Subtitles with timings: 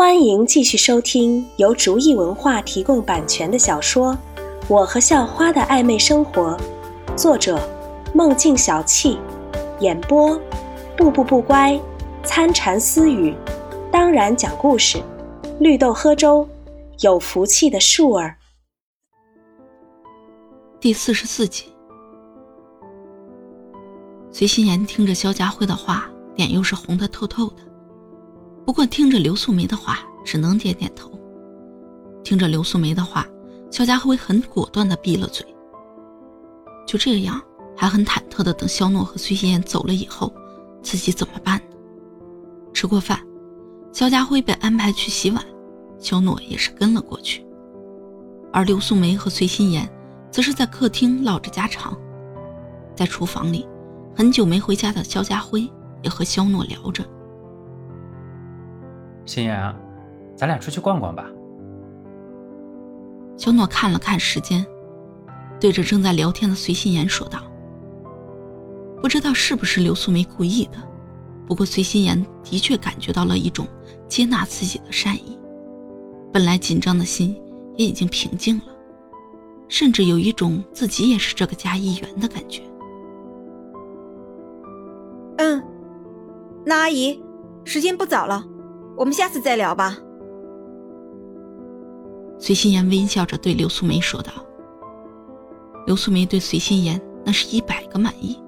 [0.00, 4.14] 欢迎继续收听由竹意文化提供版权的小说
[4.66, 6.56] 《我和校花的暧昧生活》，
[7.18, 7.60] 作者：
[8.14, 9.18] 梦境小憩，
[9.80, 10.40] 演播：
[10.96, 11.78] 步步不乖、
[12.24, 13.36] 参禅私语，
[13.92, 15.02] 当然讲故事，
[15.58, 16.48] 绿豆喝粥，
[17.00, 18.34] 有福气的树儿。
[20.80, 21.66] 第四十四集，
[24.32, 27.69] 随心言听着肖家辉的话，脸又是红的透透的。
[28.70, 31.10] 不过听着刘素梅的话，只能点点头。
[32.22, 33.26] 听着刘素梅的话，
[33.68, 35.44] 肖家辉很果断地闭了嘴。
[36.86, 37.42] 就这样，
[37.76, 40.32] 还很忐忑地等肖诺和崔心妍走了以后，
[40.84, 41.76] 自己怎么办呢？
[42.72, 43.18] 吃过饭，
[43.92, 45.44] 肖家辉被安排去洗碗，
[45.98, 47.44] 肖诺也是跟了过去。
[48.52, 49.92] 而刘素梅和崔心妍，
[50.30, 51.98] 则是在客厅唠着家常。
[52.94, 53.66] 在厨房里，
[54.14, 55.68] 很久没回家的肖家辉
[56.04, 57.04] 也和肖诺聊着。
[59.30, 59.72] 心妍，
[60.34, 61.24] 咱俩出去逛逛吧。
[63.36, 64.66] 小诺看了看时间，
[65.60, 67.38] 对着正在聊天的随心妍说道
[69.00, 70.78] ：“不知道是不是刘素梅故意的，
[71.46, 73.68] 不过随心妍的确感觉到了一种
[74.08, 75.38] 接纳自己的善意，
[76.32, 77.40] 本来紧张的心
[77.76, 78.64] 也已经平静了，
[79.68, 82.62] 甚至有一种自己也是这个家一员的感觉。”
[85.38, 85.62] 嗯，
[86.66, 87.22] 那阿姨，
[87.64, 88.44] 时间不早了。
[88.96, 89.96] 我们下次再聊吧。
[92.38, 94.32] 随心妍微笑着对刘素梅说道。
[95.86, 98.38] 刘素梅对随心妍那是一百个满意，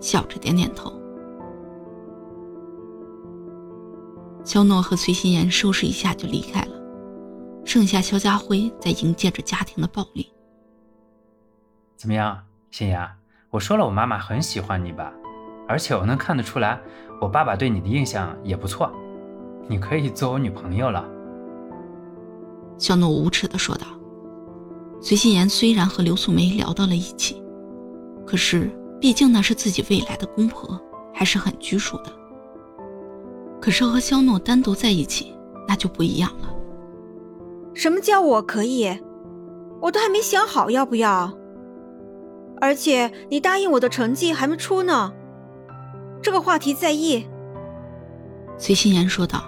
[0.00, 0.92] 笑着点点头。
[4.44, 6.76] 肖诺和随心妍收拾一下就离开了，
[7.64, 10.30] 剩下肖家辉在迎接着家庭的暴力。
[11.96, 13.08] 怎么样，心妍？
[13.50, 15.12] 我说了，我妈妈很喜欢你吧？
[15.66, 16.78] 而且我能看得出来，
[17.22, 18.92] 我爸爸对你的印象也不错。
[19.68, 21.04] 你可以做我女朋友了。”
[22.76, 23.86] 肖诺无耻的说道。
[25.00, 27.42] 随心妍虽然和刘素梅聊到了一起，
[28.26, 30.80] 可是毕竟那是自己未来的公婆，
[31.12, 32.04] 还是很拘束的。
[33.60, 35.34] 可是和肖诺单独在一起，
[35.68, 36.48] 那就不一样了。
[37.74, 38.98] 什么叫我可以？
[39.82, 41.32] 我都还没想好要不要。
[42.60, 45.12] 而且你答应我的成绩还没出呢，
[46.22, 47.26] 这个话题在意。
[48.56, 49.44] 随心妍说道。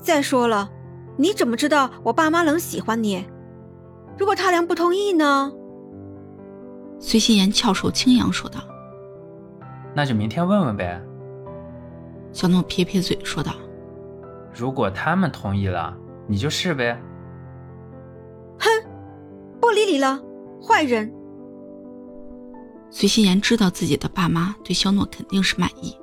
[0.00, 0.70] 再说了，
[1.16, 3.24] 你怎么知道我爸妈能喜欢你？
[4.18, 5.52] 如果他俩不同意呢？
[6.98, 8.60] 随心妍翘首轻扬说道
[9.94, 11.00] ：“那就明天问问呗。”
[12.32, 13.52] 小诺撇撇嘴说道
[14.52, 17.00] ：“如果他们同意了，你就试呗。”
[18.58, 18.68] 哼，
[19.60, 20.20] 不理你了，
[20.60, 21.12] 坏人。
[22.90, 25.94] 随心妍知道自己的爸妈对肖诺肯定是满意，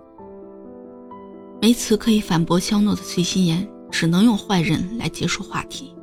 [1.62, 3.68] 没词可以反驳肖诺的随心妍。
[3.96, 5.96] 只能用坏人来结束话题。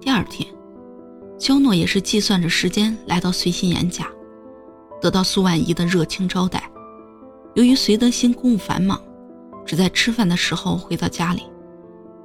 [0.00, 0.52] 第二天，
[1.38, 4.04] 肖诺也是计算着时间来到随心妍家，
[5.00, 6.68] 得到苏婉仪的热情招待。
[7.54, 9.00] 由于随德兴公务繁忙，
[9.64, 11.44] 只在吃饭的时候回到家里，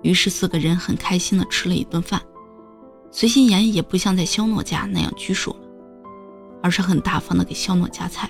[0.01, 2.19] 于是四个人很开心的吃了一顿饭。
[3.12, 5.59] 随心妍也不像在肖诺家那样拘束了，
[6.63, 8.28] 而是很大方的给肖诺夹菜。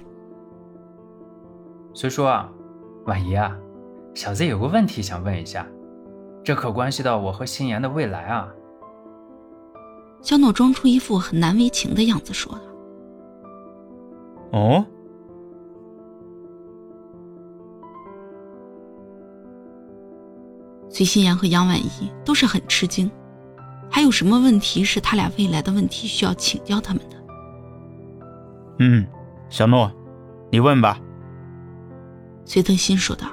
[1.93, 2.49] 虽说啊，
[3.05, 3.55] 婉仪啊，
[4.13, 5.65] 小子有个问题想问一下。
[6.43, 8.47] 这可关系到我和心妍的未来啊！
[10.21, 12.61] 肖诺装出一副很难为情的样子说道
[14.59, 14.85] ：“哦。
[20.89, 23.09] ”随心妍和杨婉怡都是很吃惊，
[23.89, 27.15] 还有什么问题是他俩未来的问题需要请教他们的？
[28.79, 29.07] 嗯，
[29.49, 29.91] 小诺，
[30.51, 30.99] 你问吧。”
[32.45, 33.27] 随德新说道。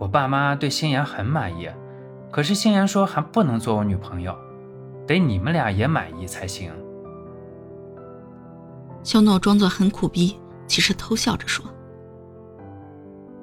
[0.00, 1.68] 我爸妈对心妍很满意，
[2.32, 4.34] 可是心妍说还不能做我女朋友，
[5.06, 6.72] 得你们俩也满意才行。
[9.02, 11.62] 肖诺装作很苦逼，其实偷笑着说：“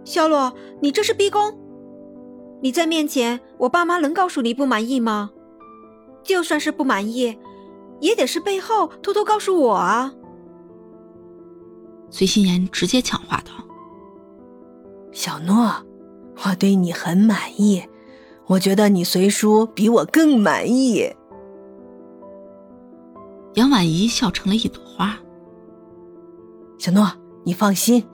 [0.04, 0.52] 肖洛，
[0.82, 1.56] 你这是逼宫！
[2.60, 5.30] 你在面前，我爸妈能告诉你不满意吗？
[6.24, 7.38] 就算是不满意，
[8.00, 10.12] 也得是背后偷偷告诉我啊！”
[12.10, 13.52] 随心妍直接抢话道
[15.14, 15.72] ：“小诺。”
[16.46, 17.84] 我对你很满意，
[18.46, 21.12] 我觉得你随叔比我更满意。
[23.56, 25.18] 杨婉怡笑成了一朵花。
[26.78, 27.12] 小诺，
[27.44, 28.06] 你放心，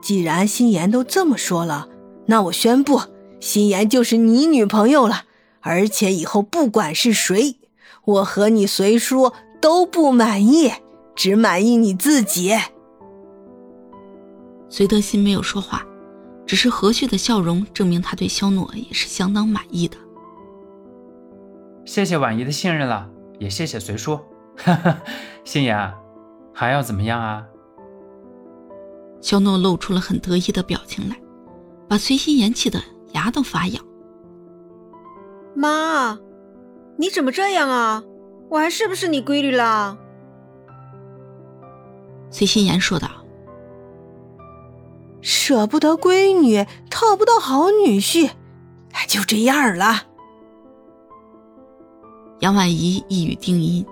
[0.00, 1.88] 既然心妍都这么说了，
[2.26, 3.00] 那我宣布，
[3.40, 5.24] 心妍就是你女朋友了。
[5.60, 7.56] 而且以后不管是谁，
[8.04, 10.72] 我和你随叔都不满意，
[11.14, 12.56] 只满意你自己。
[14.68, 15.84] 随德新没有说话。
[16.46, 19.96] 只是和煦的笑容证明他对肖诺也是相当满意的。
[21.84, 23.08] 谢谢婉仪的信任了，
[23.38, 24.18] 也谢谢随叔。
[24.56, 24.98] 哈哈，
[25.44, 25.92] 心妍，
[26.54, 27.44] 还要怎么样啊？
[29.20, 31.20] 肖诺露出了很得意的表情来，
[31.88, 32.80] 把随心妍气得
[33.12, 33.84] 牙都发痒。
[35.54, 36.18] 妈，
[36.96, 38.02] 你怎么这样啊？
[38.48, 39.98] 我还是不是你闺女了？
[42.30, 43.08] 随心妍说道
[45.28, 48.30] ：“舍不得闺女，讨不到好女婿，
[49.08, 50.04] 就这样了。”
[52.38, 53.84] 杨婉仪一语定音，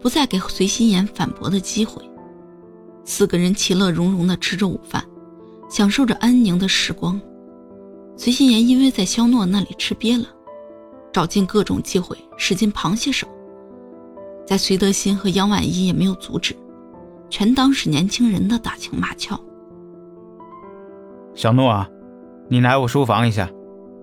[0.00, 2.00] 不再给随心妍反驳的机会。
[3.04, 5.04] 四个人其乐融融地吃着午饭，
[5.68, 7.20] 享受着安宁的时光。
[8.16, 10.28] 随心妍因为在肖诺那里吃瘪了，
[11.12, 13.26] 找尽各种机会使尽螃蟹手，
[14.46, 16.54] 在隋德新和杨婉仪也没有阻止，
[17.28, 19.36] 全当是年轻人的打情骂俏。
[21.38, 21.88] 小诺啊，
[22.48, 23.48] 你来我书房一下，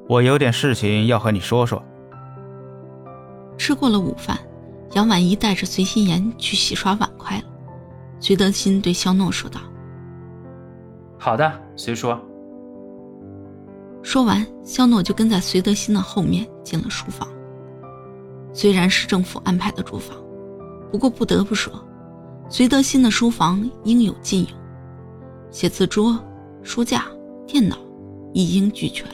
[0.08, 1.84] 我有点事情要和你说说。
[3.58, 4.40] 吃过了午饭，
[4.94, 7.44] 杨婉仪带着随心妍去洗刷碗筷了。
[8.22, 9.60] 隋德新对肖诺说道
[11.20, 12.16] ：“好的，随叔。”
[14.02, 17.28] 说完，肖诺就跟在隋德新的后面进了书房。
[18.54, 20.18] 虽然是政府安排的住房，
[20.90, 21.74] 不过不得不说，
[22.48, 24.56] 隋德新的书房应有尽有，
[25.52, 26.18] 写字桌、
[26.64, 27.04] 书架、
[27.46, 27.78] 电脑
[28.34, 29.08] 一应俱全。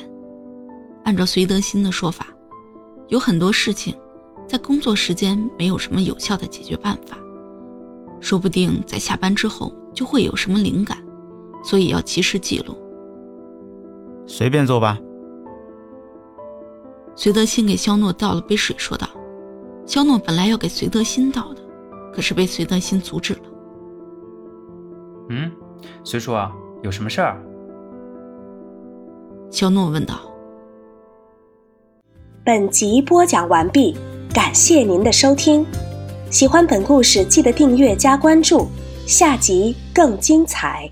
[1.04, 2.28] 按照隋德新的说法，
[3.08, 3.96] 有很多事情
[4.48, 7.18] 在工作时间没有什么有效的解决办法。
[8.20, 11.04] 说不定在下班之后就会有什么灵感，
[11.64, 12.78] 所以要及时记录。
[14.28, 14.98] 随便做吧。
[17.16, 19.08] 隋德新给肖诺倒了杯水，说道
[19.86, 21.62] ：“肖诺本来要给隋德新倒的，
[22.14, 23.42] 可是被隋德新阻止了。”
[25.30, 25.52] 嗯，
[26.04, 26.52] 隋叔啊
[26.84, 27.44] 有什么事儿？
[29.52, 30.16] 肖诺问道。
[32.44, 33.96] 本集播讲完毕，
[34.34, 35.66] 感谢您的收听。
[36.32, 38.68] 喜欢本故事，记得订阅加关注，
[39.06, 40.90] 下集更精彩。